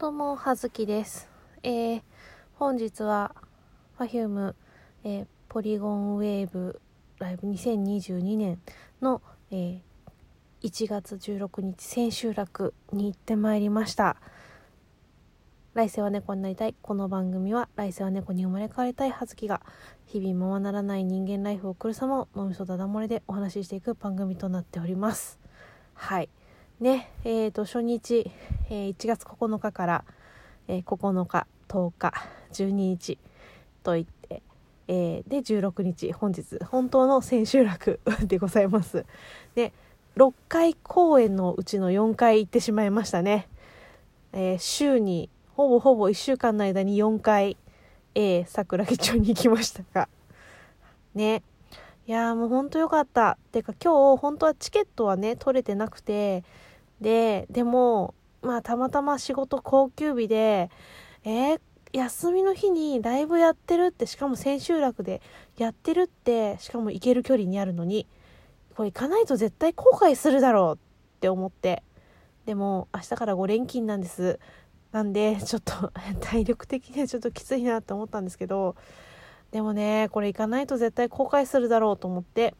[0.00, 1.28] どうも、はずきです。
[1.62, 2.02] えー、
[2.54, 3.34] 本日は、
[3.98, 4.54] Perfume、
[5.04, 6.80] えー、ポリゴンウェーブ
[7.18, 8.58] ライブ2022年
[9.02, 9.20] の、
[9.50, 9.80] えー、
[10.62, 14.16] 1月16日千秋楽に行ってまいりました。
[15.74, 16.74] 来世は猫になりたい。
[16.80, 19.60] この番組は、来世は猫に生まれ変わりたいはずきが、
[20.06, 25.38] 日々ままならない人間ライフを送る様を脳みそだだ漏れでお話ししていく番組となっております。
[25.92, 26.30] はい。
[26.80, 28.30] ね、えーと、初日、
[28.70, 30.04] えー1月9日から、
[30.66, 32.14] えー9日、10日、
[32.52, 33.18] 12日
[33.82, 34.42] といって、
[34.88, 39.04] えーで、16日、本日、本当の千秋楽 でございます。
[39.54, 39.74] で、
[40.16, 43.46] 6回公演のうちの4回行ってしまいましたね。
[44.32, 47.58] えー週に、ほぼほぼ1週間の間に4回、
[48.14, 50.08] えー桜木町に行きましたが、
[51.14, 51.42] ね。
[52.06, 53.36] いやもうほんとよかった。
[53.52, 56.42] てか今日本当はチケットはね、取れてなくて、
[57.00, 60.70] で、でも、まあたまたま仕事高級日で、
[61.24, 61.60] えー
[61.92, 65.20] 休みの日にライブやってるって、しかも千秋楽で
[65.56, 68.06] やってるって、しかも行ける距離にあるのに、
[68.76, 71.82] これ行かないと絶対後悔するだろうって思って。
[72.46, 74.38] でも明日から5連勤なんです。
[74.92, 75.92] なんで、ちょっと
[76.22, 78.76] 体力的にはちょっときついなって思ったんですけど、
[79.50, 82.54] でもね、これ行かないと絶対後悔するだろうと思って。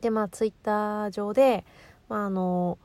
[0.00, 1.66] で、まあツイッター上で、
[2.08, 2.78] まああの、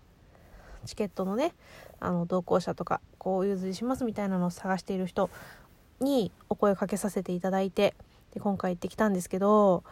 [0.86, 1.54] チケットのね
[2.00, 5.30] あの同行者とかこう譲りしますみたいなのを探している人
[6.00, 7.94] にお声かけさせていただいて
[8.34, 9.84] で今回行ってきたんですけど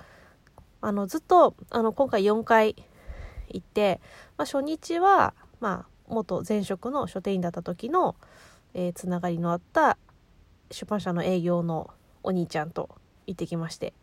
[0.82, 2.76] あのずっとあの今回4回
[3.50, 4.00] 行って、
[4.38, 8.16] まあ、初日は、まあ、元前職の書店員だった時の、
[8.74, 9.98] えーつながりのあった
[10.72, 11.90] 出版社の営業の
[12.24, 12.90] お兄ちゃんと
[13.28, 13.94] 行ってきまして。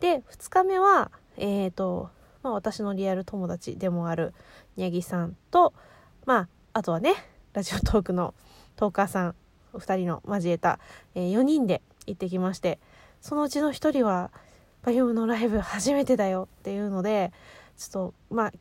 [0.00, 2.10] で2日目はえっ、と、
[2.42, 4.34] まあ、私のリアル友達でもある
[4.76, 5.74] 宮城さんと
[6.26, 7.14] まあ、あとはね、
[7.52, 8.34] ラジオトークの
[8.74, 9.34] トーカーさん、
[9.72, 10.80] お二人の交えた、
[11.14, 12.80] えー4人で行ってきまして、
[13.20, 14.32] そのうちの一人は、
[14.82, 17.32] Perfume のライブ初めてだよっていうので、
[17.78, 18.52] ちょっと、まあ、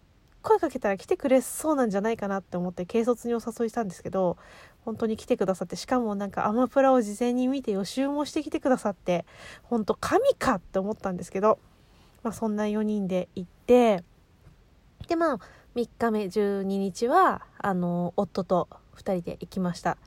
[0.44, 4.38] 声かけたら来てくれそうなんじゃないかなって思って軽率にお誘いしたんですけど、
[4.82, 9.26] 本当に来てくださって、しかもなんかアマプラを事前に見て予習もしてきてくださって、
[9.64, 11.58] 本当神かって思ったんですけど、
[12.22, 14.04] まあそんな4人で行って、
[15.08, 15.40] でまあ
[15.76, 19.98] 3日目12日はあの夫と2人で行きました。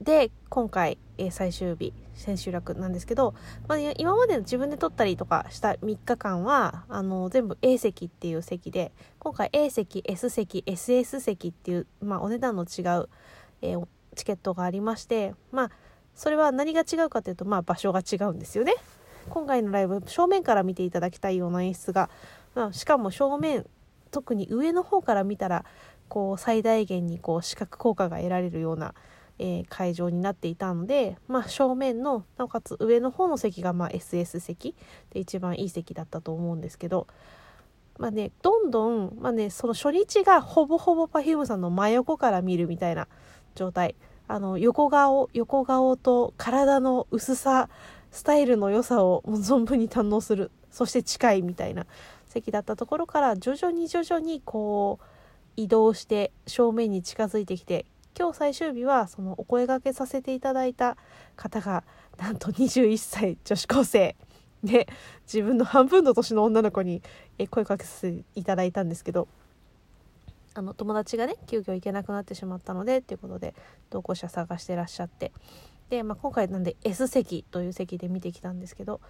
[0.00, 3.34] で今回、えー最終日千秋楽なんですけど、
[3.66, 13.08] まあ、今まで自分で撮ったりとかした3日間はあの全部 A 席っていう席で今回 A 席 S 席 SS 席っていう、まあ、お値段の違う、
[13.62, 15.70] えーチケットがありましてまあ
[16.14, 18.74] それは何が違うかというと、まあ、場所が違うんですよね。
[19.28, 22.08] 今回のライブ正面から見ていただきたいような演出が、
[22.54, 23.66] まあ、しかも正面
[24.10, 25.64] 特に上の方から見たら
[26.08, 28.94] こう最大限にこう視覚効果が得られるような、
[29.38, 34.74] えー会場になっていたので、まあ、正面のなおかつ上の方の席がまあ SS 席
[35.10, 37.06] で一番いい席だったと思うんですけど、
[37.98, 43.08] まあね、どんどん、まあね、その初日がほぼほぼ Perfume さんの真横から見るみたいな
[43.54, 43.94] 状態。
[44.28, 47.68] あの横顔横顔と体の薄さ
[48.10, 50.50] スタイルの良さをもう存分に堪能する。
[50.70, 51.86] そして近いみたいな。
[52.36, 55.04] 席だったところから徐々に徐々にこう
[55.56, 57.86] 移動して正面に近づいてきて
[58.18, 60.96] 今日最終日はそのお声掛けさせていただいた
[61.36, 61.84] 方が
[62.18, 64.16] なんと 21歳女子高生
[64.62, 64.88] で
[65.26, 67.02] 自分の半分の年の女の子に
[67.50, 69.28] 声かけさせていただいたんですけど
[70.54, 73.54] あの友達がね急遽行けなくなってしまったのでっていうことで
[73.90, 75.32] 同行者探してらっしゃって
[75.90, 79.00] で、まあ、今回なんで S 席という席で見てきたんですけど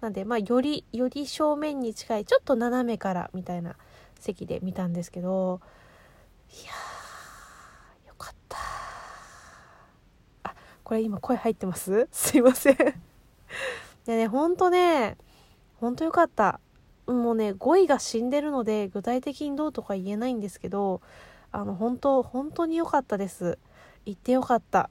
[0.00, 3.76] なんでまあよりより正面に近いちょっと斜めからみたいな
[4.20, 5.60] 席で見たんですけど
[6.50, 8.58] いやーよかった。
[10.44, 10.54] あ
[10.84, 12.08] これ今声入ってます？
[12.12, 12.74] すいません。
[12.74, 12.76] い
[14.06, 15.16] やねほんとね
[15.80, 16.60] ほんとよかった。
[17.06, 21.00] もうね語彙が死んでるので具体的にどうとか言えないんですけど
[21.52, 23.58] あの本当本当に良かったです。
[24.04, 24.90] 行ってよかった。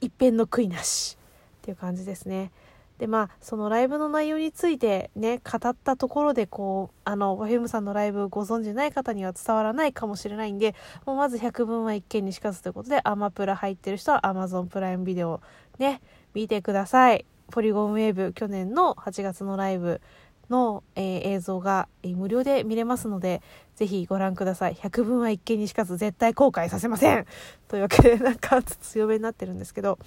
[0.00, 1.16] 一遍の悔いなし
[1.58, 2.50] っていう感じですね。
[2.98, 10.74] でまあそのライブの内容についてね語ったところでこうあの Perfume さんのライブご存じない方には伝わらないかもしれないんで
[11.06, 15.40] もうまず百分は一見にしかずということでアマプラ入ってる人は Amazon プライムビデオ
[15.78, 16.00] ね
[16.34, 17.24] 見てください。
[17.50, 20.02] ポリゴンウェーブ去年の8月のライブ
[20.50, 23.42] の、えー映像が、えー無料で見れますので
[23.76, 24.74] ぜひご覧ください。
[24.74, 27.26] 百分は一見にしかず絶対後悔させません。
[27.68, 29.98] というわけでなんか強めになってるんですけど。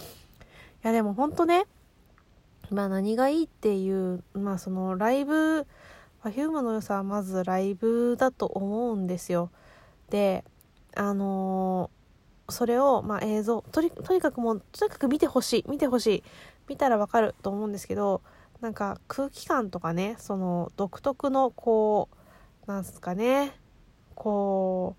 [0.83, 1.65] いやでも本当ね
[2.71, 5.67] まあ何がいいっていうまあそのライブ
[6.23, 9.51] Perfume の良さはまずライブだと思うんですよ。
[10.09, 10.44] で
[10.95, 12.01] あのー
[12.51, 16.23] それを、まあ、映像とにとにかくもうとにかく見てほしい見てほしい
[16.67, 18.21] 見たらわかると思うんですけど
[18.61, 22.09] なんか空気感とかねその独特のこ
[22.67, 23.53] うなんすかね
[24.15, 24.95] こ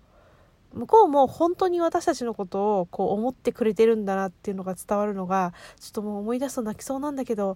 [0.73, 7.55] う向こうも本当に私たちのことをこう思ってくれてるんだなっていうのが伝わるのがちょっともう思い出すと泣きそうなんだけど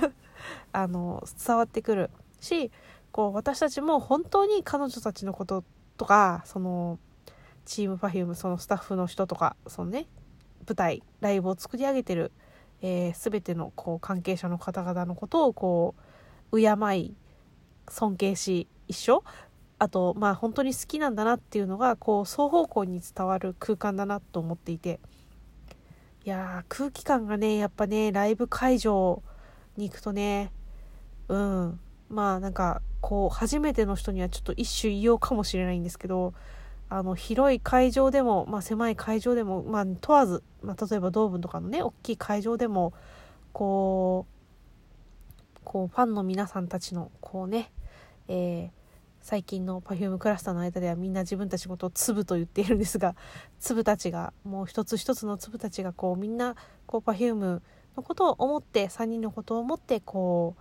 [0.72, 2.10] あの伝わってくる
[2.40, 2.70] し
[3.12, 5.64] こう私たちも本当に彼女たちのこと
[5.96, 6.98] とかその
[7.64, 10.06] チーム Perfume そのスタッフの人とかそのね
[10.66, 12.32] 舞台ライブを作り上げてる、
[12.82, 15.94] えー、全てのこう関係者の方々のことをこ
[16.52, 17.14] う敬い
[17.88, 19.24] 尊敬し一緒。
[19.78, 25.00] あとまあ本当に好きなんだなっていうのがこう双方向に伝わる空間だなと思っていて。
[26.24, 29.22] いや空気感がねやっぱねライブ会場
[29.76, 30.52] に行くとね
[31.28, 31.80] うん。
[32.08, 36.32] まあなんかこう初めての人にはちょっと一種異様かもしれないんですけど
[36.88, 42.92] あの広い会場でも、まあ、狭い会場でも、まあ、問わず、まあ、例えばドームとかのね大きい会場でも
[43.52, 47.72] こうこうファンの皆さんたちのこうね、
[48.28, 48.70] えー、
[49.22, 53.16] 最近の Perfume クラスターの間ではみんな自分たちのことを粒と言っているんですが
[53.58, 56.54] 粒たちがもう一つ一つの粒たちがこうみんな
[56.86, 57.60] こう Perfume
[57.96, 60.56] のことを思って3人のことを思ってこ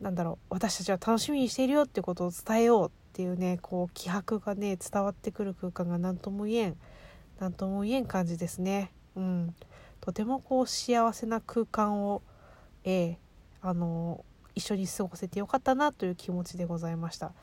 [0.00, 6.76] うなんだろう私たちは楽しみにしているよっていうことを伝えようっていうねこう気迫がね伝わってくる空間が何とも言えん
[7.38, 8.90] 何とも言えん感じですね。
[9.16, 9.54] うん、
[10.00, 12.22] とてもこう幸せな空間を、
[12.84, 13.16] えー、
[13.60, 14.24] あの
[14.54, 17.34] 一緒に過ごせてよかったなという気持ちでございました。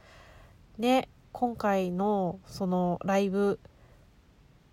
[0.79, 3.59] ね今回のそのライブ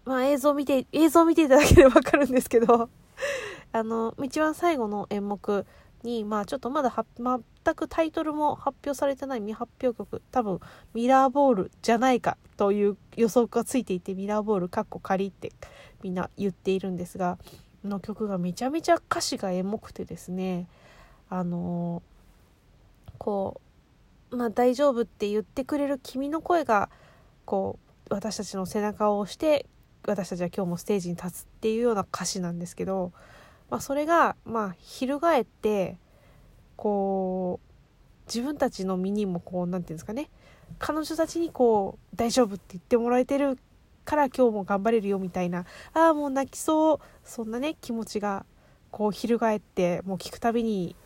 [0.06, 2.88] まあ映像見て映像見ていただければ分かるんですけど
[3.72, 5.66] あの一番最後の演目
[6.02, 10.60] に、まあちょっとまだ発表全くタイトルも発表されてない未発表曲、多分
[10.94, 15.52] ミラーボールじゃないかという予測がついていて、ミラーボールかっこ仮って
[16.02, 17.38] みんな言っているんですが、
[17.84, 20.68] の曲がめちゃめちゃ歌詞がエモくてですね、
[21.28, 23.60] あのー、こ
[24.30, 26.88] う、まあ大丈夫って言ってくれる君の声が、
[27.44, 27.78] こ
[28.08, 29.66] う、私たちの背中を押して、
[30.06, 33.12] 私たちは今日もステージに立つっていうような歌詞なんですけど、
[33.70, 35.96] まあ、それが、まあ、翻って
[36.76, 40.30] こう自分たちの身にもこう何て言うんですかね
[40.78, 43.58] 彼女たちにこう大丈夫って言ってもらえてる
[44.04, 45.64] から今日も頑張れるよみたいな
[45.94, 48.44] ああもう泣きそうそんなね気持ちが
[48.90, 50.96] こう翻ってもう聞くたびに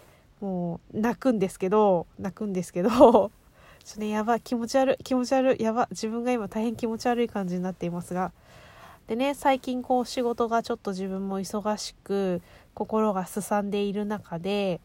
[0.40, 8.32] もう泣くんですけど泣くんですけど ちょっとねやば気持ち悪い気持ち悪いやば自分が今大変気持ち悪い感じになっていますが。
[9.06, 12.40] でね最近こう仕事がちょっと自分も忙しく
[12.74, 14.80] 心がすさんでいる中で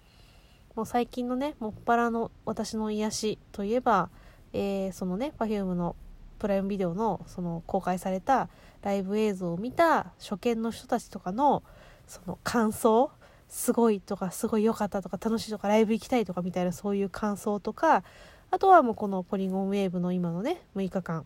[0.75, 4.09] もう最近のねもっぱらの私の癒しといえば、
[4.53, 5.95] えー、そのね Perfume の
[6.37, 8.49] プライムビデオのその公開された
[8.81, 11.63] ライブ映像を見た初見の人たちとかの
[12.07, 13.09] その感想
[13.47, 18.03] すごいとかすごい良かったとか楽しいとかライブ行きたいとかみたいなそういう感想とか
[18.51, 21.25] あとはもうこのポリゴンウェーブの今のね6日間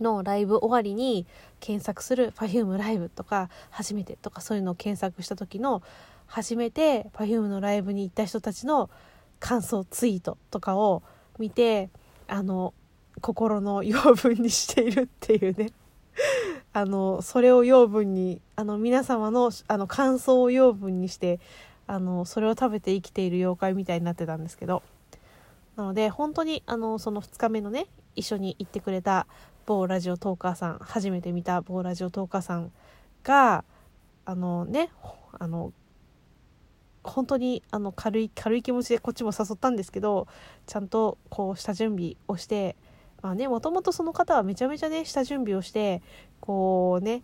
[0.00, 1.26] のライブ終わりに
[1.60, 5.82] 検索する Perfume ライブとか初めてとかそういうのを検索した時の
[6.28, 8.88] 初めて Perfume のライブに行った人たちの
[9.40, 11.02] 感想ツイートとかを
[11.38, 11.90] 見て
[12.28, 12.74] あの
[13.20, 15.72] 心の養分にしているっていうね。
[16.72, 21.40] あのそれを養分にあの皆様のあの感想を養分にして
[21.86, 24.82] あのそれを食べて生きている妖怪みたいになってたんですけど。
[25.76, 27.86] なので本当にあのその2日目のね
[28.16, 29.28] 一緒に行ってくれた
[29.64, 32.72] 某ラジオトーカーさん初めて見た某ラジオトーカーさん
[33.22, 33.64] が
[34.24, 34.90] あのね
[35.38, 35.72] あの
[37.02, 40.26] 本当にあの軽い軽い気持ちでこっちも誘ったんですけど
[40.66, 42.76] ちゃんとこう下準備をして
[43.22, 46.02] まあねもともとその方はめちゃめちゃね下準備をして
[46.40, 47.22] こうね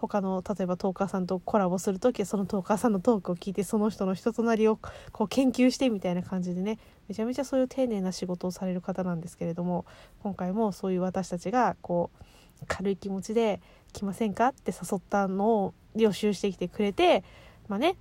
[0.00, 4.78] 他の例えばトーカーさんとコラボする時はそのトーカーさんのトークを聞いてその人の人となりを
[5.12, 9.84] こう研究してみたいな感じでねめちゃめちゃそういう丁寧な仕事をされる方なんですけれども
[10.22, 12.24] 今回もそういう私たちがこう
[12.66, 13.60] 軽い気持ちで
[13.92, 17.24] 「来ませんか?」って誘ったのを予習してきてくれて
[17.68, 17.96] まあね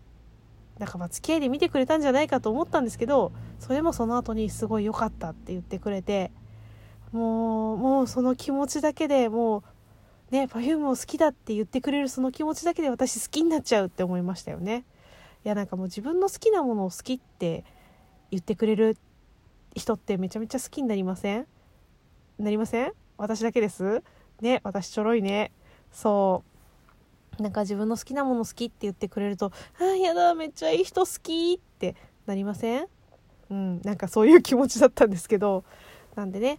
[0.79, 6.31] 仲間付き合いで見てくれたんじゃないかと思ったんですけどそれもその後にすごい良かったって言ってくれて
[7.11, 9.63] もうもうその気持ちだけでも
[10.31, 14.85] うね Perfume を好きだって言ってくれるその気持ちだけで私好きになっちゃうって思いましたよね。
[15.45, 17.63] いやなんかもう自分の好きなものを好きって
[18.29, 18.97] 言ってくれる
[19.75, 21.47] 人ってめちゃめちゃ好きになりません？
[22.37, 22.91] なりません？
[23.17, 24.03] 私だけです？
[24.41, 25.51] ね私ちょろいね。
[25.91, 26.48] そう。
[27.41, 32.87] なんか自分の好きなもの好きって言ってくれると「ああやだめっちゃいい人好き」ってなりません？
[33.49, 35.63] うんなんかそういう気持ちだったんですけど。
[36.15, 36.57] なんでね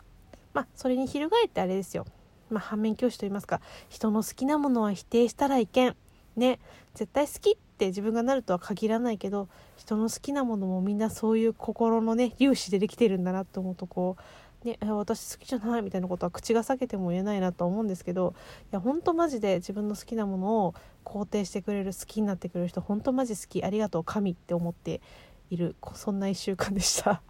[0.55, 2.07] まあそれに翻ってあれですよ。
[2.49, 5.97] まあ、反面教師といいますか人の好きなものは否定したらいけん。
[6.37, 6.59] ね
[6.95, 14.23] 絶対好きって自分がなるとは限らないけど人の好きなものもみんなそういう心のね粒子でできてるんだなと思うとこう、
[14.65, 20.75] ね、私好きじゃないみたいなことは口が裂けても言えないなと思うんですけどいやほんとマジで自分の好きなものを
[21.05, 25.01] 肯定してくれる好きになってくれる人ほんとマジ好きありがとう神って思って
[25.49, 27.23] いるそんな1週間でした。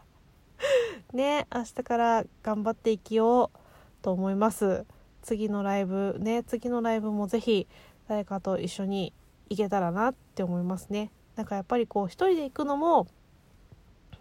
[1.15, 3.59] ね明日から頑張って生きよう
[4.03, 4.85] と思います
[5.23, 7.67] 次のライブね次のライブもぜひ
[8.09, 9.13] 誰かと一緒に
[9.49, 13.07] 行けたらなって思いますねなんかやっぱりこう一人で行くのも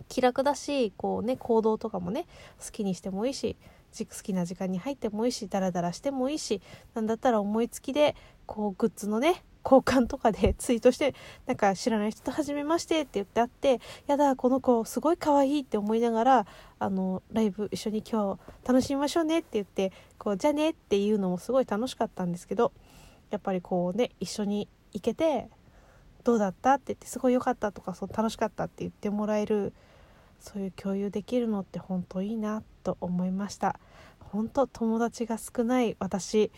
[0.10, 2.25] 気楽だしこうね行動とかもね
[2.63, 3.56] 好きにしてもいいし
[3.98, 6.62] 好きな時間に入ってもいいしダラダラしてもいいし
[6.94, 11.13] なんだったら思いつきでこうグッズのね交換とかで ツイートして
[11.46, 16.46] なんか知らない人と初めましてって言ってあってやだこの子すごい可愛いって思いながら
[16.80, 22.72] あのライブ一緒に今日楽しみましょうねって言ってこうじゃあねっていうのもすごい楽しかったんですけど
[23.32, 25.50] やっぱりこうね一緒に行けて
[26.24, 29.74] どうだったって言ってすごい良かったとかそう楽しかったって言ってもらえる
[30.39, 33.79] そういう共有できるのって本当いいなと思いました。
[34.19, 36.51] 本当友達が少ない私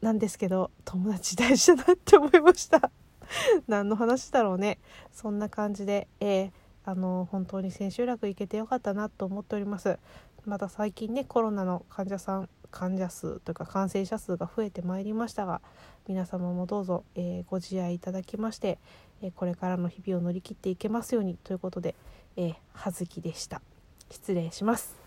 [0.00, 2.90] なんですけど友達大事だなって思いました。
[3.68, 4.78] 何の話だろうね。
[5.12, 6.50] そんな感じで、えー、
[6.84, 9.98] あの本当に千秋楽行けてよかったなと思っております。
[10.46, 15.60] また最近ねコロナの患者さん患者数というか感染者数が増えてまいりましたが
[16.08, 18.78] 皆様もどうぞ、えー、ご自愛いただきまして、
[19.22, 21.94] えー、これからの日々を乗り切っていけますようにということで、
[22.36, 23.62] えー、葉月でした。
[24.10, 24.99] 失礼します。